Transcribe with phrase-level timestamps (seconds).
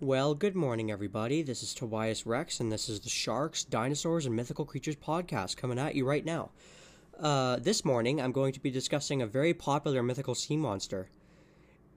[0.00, 1.42] Well, good morning, everybody.
[1.42, 5.78] This is Tobias Rex, and this is the Sharks, Dinosaurs, and Mythical Creatures podcast coming
[5.78, 6.50] at you right now.
[7.18, 11.10] Uh, this morning, I'm going to be discussing a very popular mythical sea monster.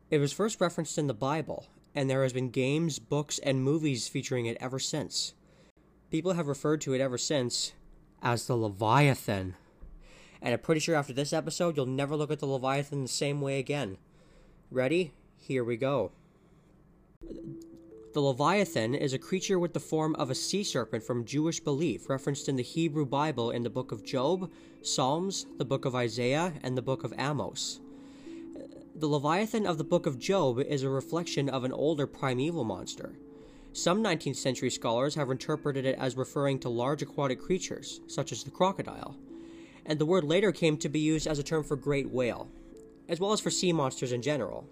[0.10, 4.08] It was first referenced in the Bible, and there has been games, books, and movies
[4.10, 5.34] featuring it ever since.
[6.12, 7.72] People have referred to it ever since
[8.22, 9.56] as the Leviathan.
[10.42, 13.40] And I'm pretty sure after this episode, you'll never look at the Leviathan the same
[13.40, 13.98] way again.
[14.70, 15.14] Ready?
[15.38, 16.12] Here we go.
[18.14, 22.10] The Leviathan is a creature with the form of a sea serpent from Jewish belief,
[22.10, 24.52] referenced in the Hebrew Bible in the book of Job,
[24.84, 27.80] Psalms, the book of Isaiah, and the book of Amos.
[28.96, 33.14] The Leviathan of the book of Job is a reflection of an older primeval monster.
[33.72, 38.44] Some 19th century scholars have interpreted it as referring to large aquatic creatures, such as
[38.44, 39.18] the crocodile,
[39.88, 42.48] and the word later came to be used as a term for great whale,
[43.10, 44.70] as well as for sea monsters in general.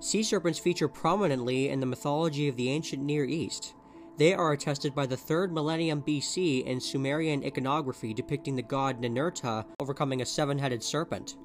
[0.00, 3.74] Sea serpents feature prominently in the mythology of the ancient Near East.
[4.16, 9.66] They are attested by the 3rd millennium BC in Sumerian iconography depicting the god Ninurta
[9.78, 11.36] overcoming a seven headed serpent.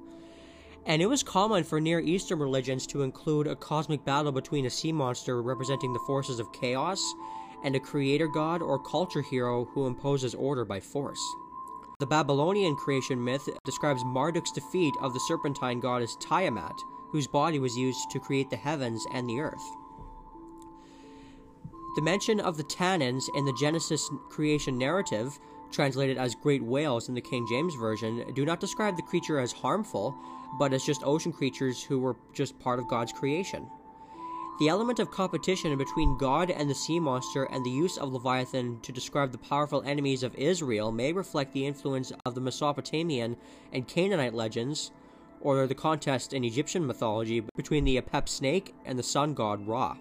[0.85, 4.69] And it was common for Near Eastern religions to include a cosmic battle between a
[4.69, 7.01] sea monster representing the forces of chaos
[7.65, 11.19] and a creator god or culture hero who imposes order by force.
[11.99, 16.75] The Babylonian creation myth describes Marduk's defeat of the serpentine goddess Tiamat,
[17.15, 19.63] whose body was used to create the heavens and the earth.
[21.95, 25.39] The mention of the Tannins in the Genesis creation narrative,
[25.71, 29.53] translated as great whales in the King James Version, do not describe the creature as
[29.53, 30.13] harmful,
[30.59, 33.65] but as just ocean creatures who were just part of God's creation.
[34.59, 38.81] The element of competition between God and the sea monster and the use of Leviathan
[38.81, 43.37] to describe the powerful enemies of Israel may reflect the influence of the Mesopotamian
[43.71, 44.91] and Canaanite legends,
[45.41, 49.95] or the contest in Egyptian mythology between the Apep snake and the sun god Ra.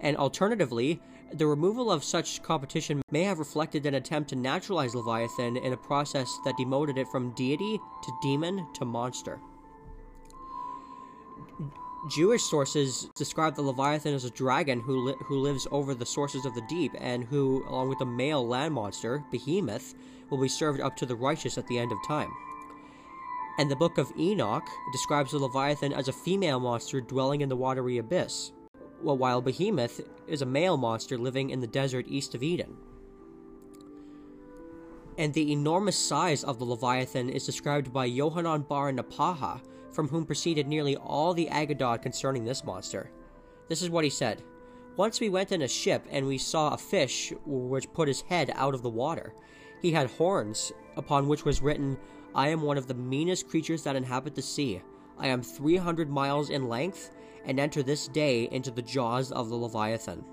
[0.00, 1.00] And alternatively,
[1.34, 5.76] the removal of such competition may have reflected an attempt to naturalize Leviathan in a
[5.76, 9.40] process that demoted it from deity to demon to monster.
[12.10, 16.44] Jewish sources describe the Leviathan as a dragon who, li- who lives over the sources
[16.44, 19.94] of the deep and who, along with the male land monster, Behemoth,
[20.28, 22.32] will be served up to the righteous at the end of time
[23.58, 27.56] and the Book of Enoch describes the Leviathan as a female monster dwelling in the
[27.56, 28.52] watery abyss,
[29.02, 32.76] while Behemoth is a male monster living in the desert east of Eden.
[35.18, 40.24] And the enormous size of the Leviathan is described by Yohanan bar Napaha, from whom
[40.24, 43.10] proceeded nearly all the Aggadot concerning this monster.
[43.68, 44.42] This is what he said.
[44.96, 48.50] Once we went in a ship and we saw a fish which put his head
[48.54, 49.34] out of the water.
[49.80, 51.98] He had horns, upon which was written,
[52.34, 54.82] I am one of the meanest creatures that inhabit the sea.
[55.18, 57.10] I am 300 miles in length
[57.44, 60.24] and enter this day into the jaws of the Leviathan.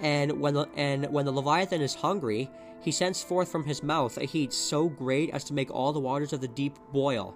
[0.00, 2.50] And when the, and when the Leviathan is hungry,
[2.80, 6.00] he sends forth from his mouth a heat so great as to make all the
[6.00, 7.34] waters of the deep boil.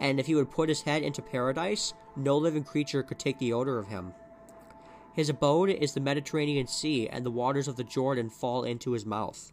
[0.00, 3.52] And if he would put his head into paradise, no living creature could take the
[3.52, 4.12] odor of him.
[5.12, 9.04] His abode is the Mediterranean Sea, and the waters of the Jordan fall into his
[9.04, 9.52] mouth.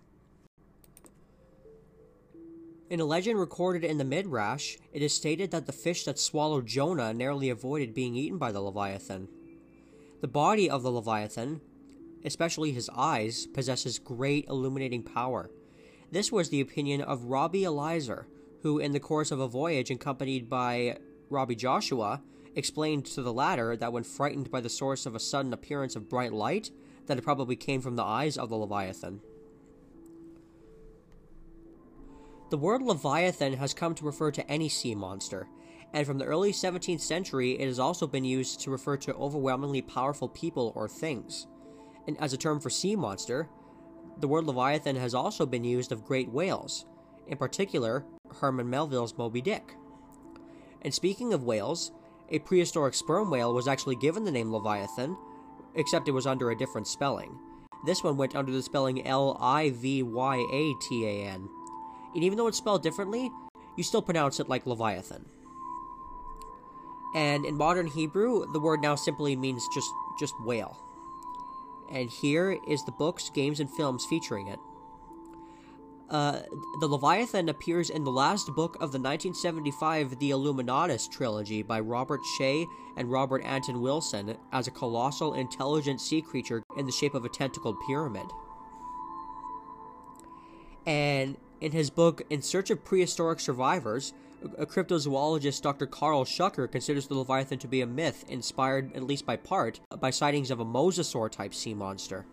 [2.89, 6.67] In a legend recorded in the Midrash, it is stated that the fish that swallowed
[6.67, 9.27] Jonah narrowly avoided being eaten by the Leviathan.
[10.21, 11.59] The body of the Leviathan,
[12.23, 15.49] especially his eyes, possesses great illuminating power.
[16.11, 18.25] This was the opinion of Rabbi Eliezer,
[18.61, 20.97] who, in the course of a voyage accompanied by
[21.29, 22.21] Rabbi Joshua,
[22.55, 26.07] explained to the latter that when frightened by the source of a sudden appearance of
[26.07, 26.71] bright light,
[27.07, 29.19] that it probably came from the eyes of the Leviathan.
[32.49, 35.49] The word Leviathan has come to refer to any sea monster,
[35.91, 39.81] and from the early 17th century it has also been used to refer to overwhelmingly
[39.81, 41.45] powerful people or things.
[42.07, 43.49] And as a term for sea monster,
[44.19, 46.85] the word Leviathan has also been used of great whales,
[47.27, 48.05] in particular,
[48.39, 49.75] Herman Melville's Moby Dick.
[50.83, 51.91] And speaking of whales,
[52.29, 55.17] a prehistoric sperm whale was actually given the name Leviathan,
[55.75, 57.37] except it was under a different spelling.
[57.85, 61.49] This one went under the spelling L I V Y A T A N
[62.17, 63.31] and even though it's spelled differently,
[63.75, 65.23] you still pronounce it like Leviathan.
[67.13, 70.75] And in modern Hebrew, the word now simply means just just whale.
[71.91, 74.57] And here is the books, games, and films featuring it.
[76.09, 76.41] Uh,
[76.79, 82.21] the Leviathan appears in the last book of the 1975 The Illuminatus trilogy by Robert
[82.37, 82.65] Shea
[82.97, 87.29] and Robert Anton Wilson as a colossal, intelligent sea creature in the shape of a
[87.29, 88.25] tentacled pyramid.
[90.87, 94.13] And in his book In Search of Prehistoric Survivors,
[94.57, 95.87] A cryptozoologist Dr.
[95.87, 100.11] Karl Shuker considers the Leviathan to be a myth inspired, at least by part, by
[100.11, 102.25] sightings of a mosasaur type sea monster.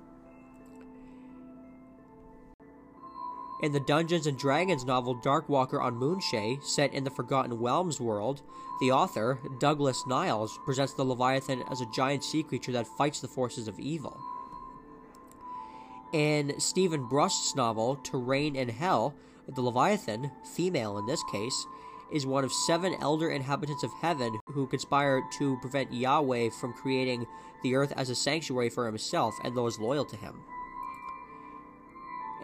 [3.63, 8.43] In the Dungeons and Dragons novel Darkwalker on Moonshae, set in the Forgotten Realms world,
[8.81, 13.29] the author, Douglas Niles, presents the Leviathan as a giant sea creature that fights the
[13.29, 14.21] forces of evil.
[16.15, 19.17] In Steven Brust's novel Reign in Hell,
[19.49, 21.67] the Leviathan, female in this case,
[22.13, 27.27] is one of seven elder inhabitants of heaven who conspire to prevent Yahweh from creating
[27.65, 30.41] the earth as a sanctuary for himself and those loyal to him.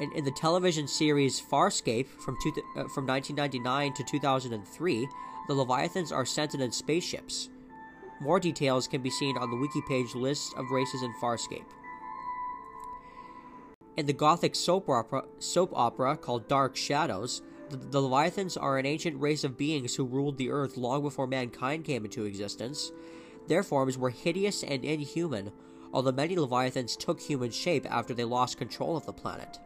[0.00, 5.08] In, the television series Farscape from, two, uh, from 1999 to 2003,
[5.46, 7.50] the Leviathans are sent in spaceships.
[8.20, 11.66] More details can be seen on the wiki page list of races in Farscape.
[13.96, 18.87] In the Gothic soap opera, soap opera called Dark Shadows, the, the Leviathans are an
[18.87, 22.92] ancient race of beings who ruled the earth long before mankind came into existence.
[23.48, 25.52] Their forms were hideous and inhuman,
[25.92, 29.58] although many Leviathans took human shape after they lost control of the planet.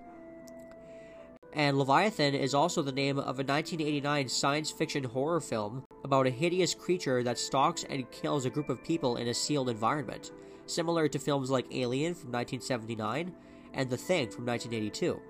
[1.53, 6.31] And Leviathan is also the name of a 1989 science fiction horror film about a
[6.31, 10.33] hideous creature that stalks and kills a group of people in a sealed environment,
[10.67, 13.33] similar to films like Alien from 1979
[13.75, 15.21] and The Thing from 1982.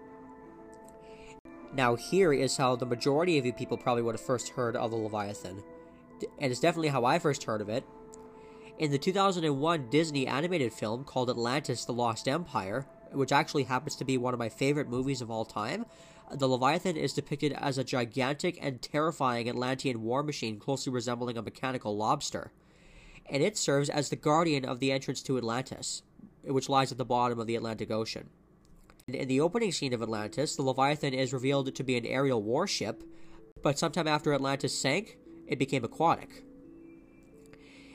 [1.75, 4.91] Now, here is how the majority of you people probably would have first heard of
[4.91, 5.63] the Leviathan,
[6.39, 7.85] and it's definitely how I first heard of it.
[8.79, 14.05] In the 2001 Disney animated film called Atlantis The Lost Empire, which actually happens to
[14.05, 15.87] be one of my favorite movies of all time,
[16.33, 21.43] the Leviathan is depicted as a gigantic and terrifying Atlantean war machine closely resembling a
[21.43, 22.53] mechanical lobster.
[23.31, 26.03] And it serves as the guardian of the entrance to Atlantis,
[26.47, 28.29] which lies at the bottom of the Atlantic Ocean.
[29.09, 33.05] In the opening scene of Atlantis, the Leviathan is revealed to be an aerial warship,
[33.63, 36.45] but sometime after Atlantis sank, it became aquatic.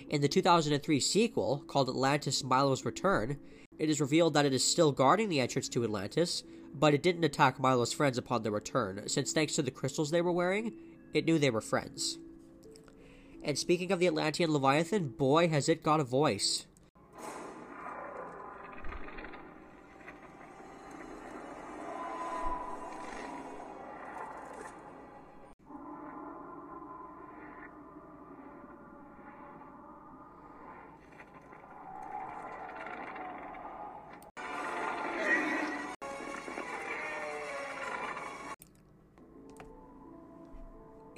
[0.10, 3.40] In the 2003 sequel, called Atlantis Milo's Return,
[3.78, 6.44] it is revealed that it is still guarding the entrance to Atlantis,
[6.74, 10.22] but it didn't attack Milo's friends upon their return, since thanks to the crystals they
[10.22, 10.74] were wearing,
[11.14, 12.18] it knew they were friends.
[13.44, 16.66] And speaking of the Atlantean Leviathan, boy has it got a voice.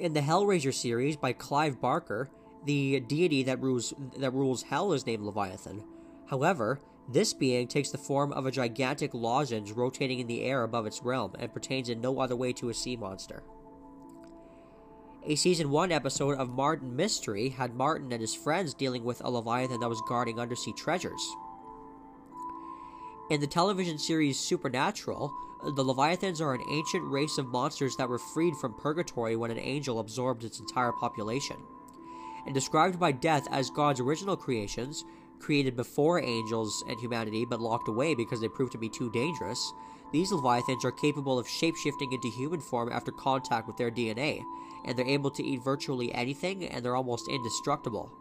[0.02, 2.28] In the Hellraiser series by Clive Barker,
[2.66, 5.84] the deity that rules that rules hell is named Leviathan.
[6.26, 10.88] However, this being takes the form of a gigantic lozenge rotating in the air above
[10.88, 13.44] its realm and pertains in no other way to a sea monster.
[15.24, 19.30] A season 1 episode of Martin Mystery had Martin and his friends dealing with a
[19.30, 21.22] leviathan that was guarding undersea treasures.
[23.32, 25.34] In the television series Supernatural,
[25.64, 29.58] the Leviathans are an ancient race of monsters that were freed from purgatory when an
[29.58, 31.56] angel absorbed its entire population.
[32.46, 35.06] And described by Death as God's original creations,
[35.40, 39.72] created before angels and humanity but locked away because they proved to be too dangerous,
[40.12, 44.44] these Leviathans are capable of shapeshifting into human form after contact with their DNA,
[44.84, 48.12] and they're able to eat virtually anything and they're almost indestructible.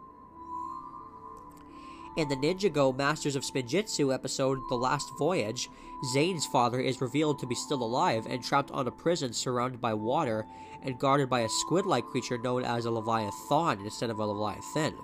[2.20, 5.70] In the Ninjago Masters of Spinjitzu episode The Last Voyage,
[6.12, 9.94] Zane's father is revealed to be still alive and trapped on a prison surrounded by
[9.94, 10.44] water
[10.82, 14.98] and guarded by a squid like creature known as a Leviathan instead of a Leviathan.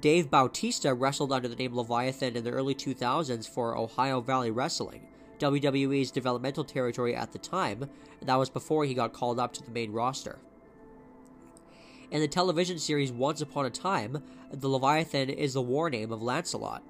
[0.00, 5.08] Dave Bautista wrestled under the name Leviathan in the early 2000s for Ohio Valley Wrestling,
[5.38, 7.88] WWE's developmental territory at the time,
[8.20, 10.40] and that was before he got called up to the main roster.
[12.14, 16.22] In the television series Once Upon a Time, the Leviathan is the war name of
[16.22, 16.80] Lancelot.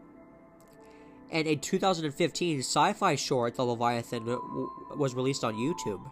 [1.33, 6.03] And a 2015 sci fi short, The Leviathan, w- was released on YouTube.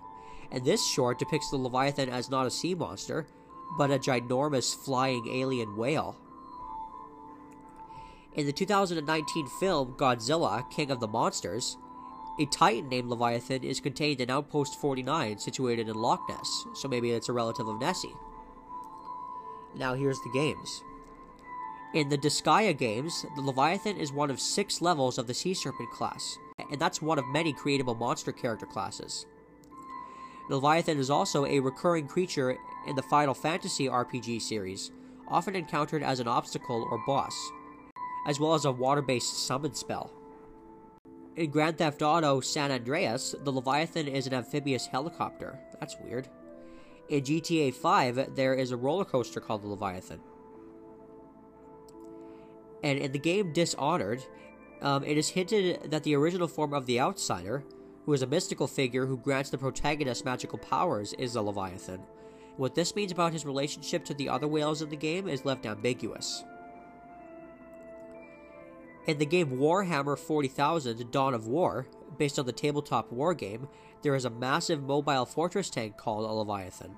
[0.50, 3.26] And this short depicts the Leviathan as not a sea monster,
[3.76, 6.16] but a ginormous flying alien whale.
[8.33, 11.76] In the 2019 film Godzilla King of the Monsters,
[12.40, 17.11] a titan named Leviathan is contained in Outpost 49 situated in Loch Ness, so maybe
[17.11, 18.14] it's a relative of Nessie.
[19.75, 20.83] Now here's the games.
[21.95, 25.91] In the Disgaea games, the Leviathan is one of six levels of the Sea Serpent
[25.91, 26.38] class,
[26.71, 29.26] and that's one of many creatable monster character classes.
[30.49, 34.91] The Leviathan is also a recurring creature in the Final Fantasy RPG series,
[35.29, 37.35] often encountered as an obstacle or boss,
[38.26, 40.11] as well as a water based summon spell.
[41.37, 45.59] In Grand Theft Auto San Andreas, the Leviathan is an amphibious helicopter.
[45.81, 46.29] That's weird.
[47.09, 50.21] In GTA 5, there is a roller coaster called the Leviathan.
[52.82, 54.25] And in the game Dishonored,
[54.80, 57.64] um, it is hinted that the original form of the Outsider,
[58.04, 62.00] who is a mystical figure who grants the protagonist magical powers, is the Leviathan.
[62.56, 65.66] What this means about his relationship to the other whales in the game is left
[65.66, 66.44] ambiguous.
[69.06, 71.87] In the game Warhammer 40,000 Dawn of War,
[72.18, 73.68] based on the tabletop war game,
[74.02, 76.97] there is a massive mobile fortress tank called a Leviathan.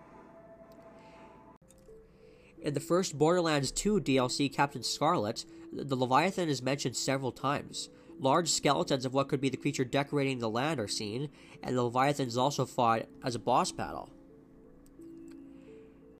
[2.61, 7.88] In the first Borderlands 2 DLC, Captain Scarlet, the Leviathan is mentioned several times.
[8.18, 11.30] Large skeletons of what could be the creature decorating the land are seen,
[11.62, 14.11] and the Leviathan is also fought as a boss battle.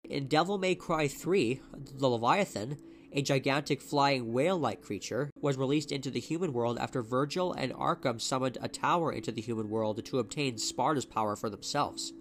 [0.05, 1.61] In Devil May Cry 3,
[1.95, 2.79] the Leviathan,
[3.15, 7.73] a gigantic flying whale like creature, was released into the human world after Vergil and
[7.73, 12.13] Arkham summoned a tower into the human world to obtain Sparta's power for themselves.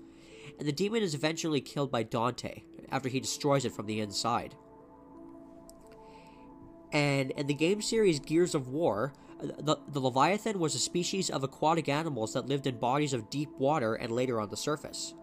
[0.59, 4.55] And the demon is eventually killed by Dante after he destroys it from the inside.
[6.91, 11.43] And in the game series Gears of War, the, the Leviathan was a species of
[11.43, 15.15] aquatic animals that lived in bodies of deep water and later on the surface.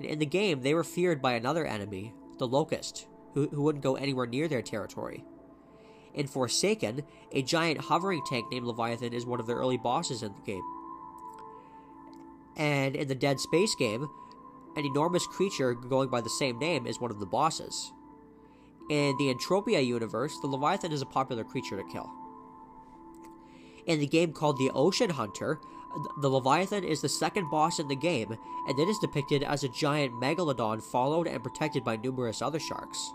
[0.00, 3.96] In the game, they were feared by another enemy, the Locust, who, who wouldn't go
[3.96, 5.24] anywhere near their territory.
[6.14, 10.32] In Forsaken, a giant hovering tank named Leviathan is one of the early bosses in
[10.32, 10.62] the game.
[12.56, 14.08] And in the Dead Space game,
[14.76, 17.92] an enormous creature going by the same name is one of the bosses.
[18.90, 22.10] In the Entropia universe, the Leviathan is a popular creature to kill.
[23.86, 25.58] In the game called The Ocean Hunter,
[26.20, 28.36] the Leviathan is the second boss in the game,
[28.68, 33.12] and it is depicted as a giant megalodon followed and protected by numerous other sharks.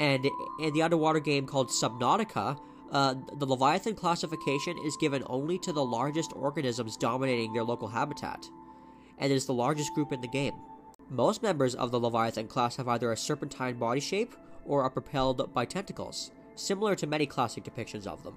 [0.00, 0.26] And
[0.58, 2.58] in the underwater game called Subnautica,
[2.90, 8.48] uh, the Leviathan classification is given only to the largest organisms dominating their local habitat,
[9.18, 10.54] and is the largest group in the game.
[11.10, 15.52] Most members of the Leviathan class have either a serpentine body shape or are propelled
[15.52, 18.36] by tentacles, similar to many classic depictions of them.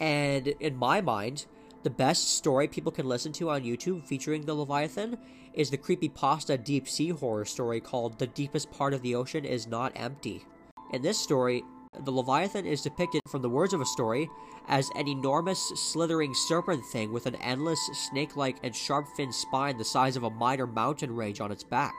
[0.00, 1.44] And in my mind,
[1.82, 5.18] the best story people can listen to on YouTube featuring the Leviathan
[5.54, 9.66] is the creepypasta deep sea horror story called The Deepest Part of the Ocean is
[9.66, 10.44] Not Empty.
[10.92, 11.62] In this story,
[12.04, 14.30] the Leviathan is depicted from the words of a story
[14.68, 19.76] as an enormous, slithering serpent thing with an endless, snake like, and sharp finned spine
[19.76, 21.94] the size of a minor mountain range on its back.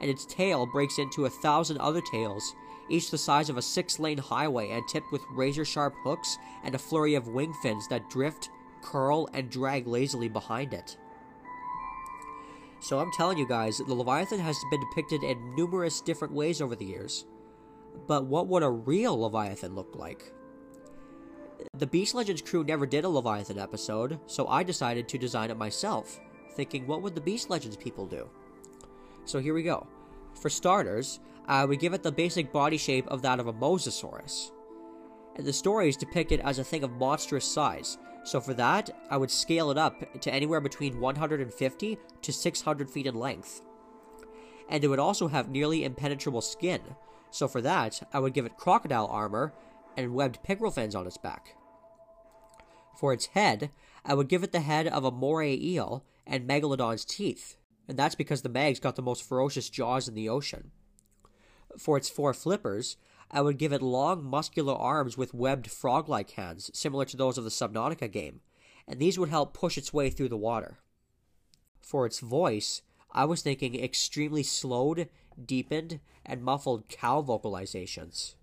[0.00, 2.54] And its tail breaks into a thousand other tails,
[2.88, 6.74] each the size of a six lane highway and tipped with razor sharp hooks and
[6.74, 8.50] a flurry of wing fins that drift,
[8.82, 10.96] curl, and drag lazily behind it.
[12.82, 16.74] So I'm telling you guys, the Leviathan has been depicted in numerous different ways over
[16.74, 17.26] the years.
[18.08, 20.32] But what would a real Leviathan look like?
[21.74, 25.56] The Beast Legends crew never did a Leviathan episode, so I decided to design it
[25.56, 26.18] myself,
[26.56, 28.28] thinking what would the Beast Legends people do?
[29.26, 29.86] So here we go.
[30.40, 34.50] For starters, would give it the basic body shape of that of a Mosasaurus.
[35.36, 39.16] And the story is depicted as a thing of monstrous size, so for that, I
[39.16, 43.62] would scale it up to anywhere between 150 to 600 feet in length.
[44.68, 46.80] And it would also have nearly impenetrable skin,
[47.30, 49.52] so for that, I would give it crocodile armor
[49.96, 51.56] and webbed pickerel fins on its back.
[52.96, 53.70] For its head,
[54.04, 57.56] I would give it the head of a moray eel and megalodon's teeth,
[57.88, 60.70] and that's because the Megs got the most ferocious jaws in the ocean.
[61.78, 62.96] For its four flippers,
[63.34, 67.38] I would give it long, muscular arms with webbed frog like hands, similar to those
[67.38, 68.42] of the Subnautica game,
[68.86, 70.80] and these would help push its way through the water.
[71.80, 75.08] For its voice, I was thinking extremely slowed,
[75.42, 78.34] deepened, and muffled cow vocalizations.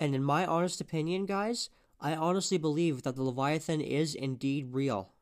[0.00, 1.70] And in my honest opinion, guys,
[2.00, 5.12] I honestly believe that the Leviathan is indeed real.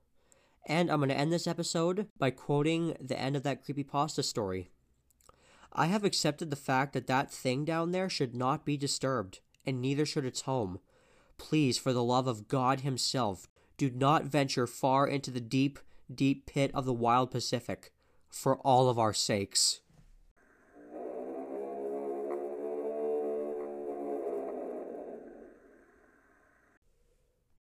[0.67, 4.69] And I'm going to end this episode by quoting the end of that creepypasta story.
[5.73, 9.81] I have accepted the fact that that thing down there should not be disturbed, and
[9.81, 10.81] neither should its home.
[11.39, 15.79] Please, for the love of God Himself, do not venture far into the deep,
[16.13, 17.93] deep pit of the wild Pacific,
[18.29, 19.81] for all of our sakes.